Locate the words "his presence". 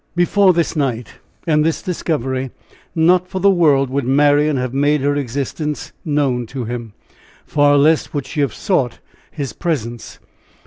9.29-10.17